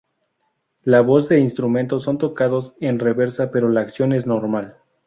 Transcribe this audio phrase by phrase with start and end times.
[0.81, 4.77] La voz e instrumentos son tocados en reversa, pero la acción es normal.